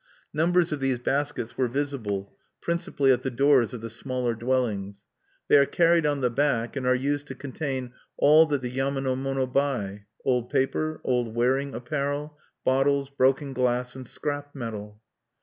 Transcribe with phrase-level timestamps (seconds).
[0.33, 5.03] Numbers of these baskets were visible, principally at the doors of the smaller dwellings.
[5.47, 9.01] They are carried on the back, and are used to contain all that the yama
[9.01, 12.35] no mono buy, old paper, old wearing apparel,
[12.65, 14.99] bottles, broken glass, and scrap metal.